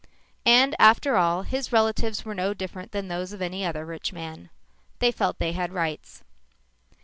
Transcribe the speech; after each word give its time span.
And 0.47 0.75
after 0.79 1.15
all, 1.15 1.43
his 1.43 1.71
relatives 1.71 2.25
were 2.25 2.33
no 2.33 2.55
different 2.55 2.91
than 2.91 3.07
those 3.07 3.33
of 3.33 3.39
any 3.39 3.63
other 3.63 3.85
rich 3.85 4.11
man. 4.11 4.49
They 4.97 5.11
felt 5.11 5.37
they 5.37 5.51
had 5.51 5.73
rights. 5.73 6.23